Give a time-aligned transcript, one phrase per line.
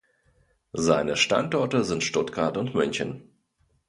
[0.73, 3.21] Seine Standorte sind Stuttgart und München.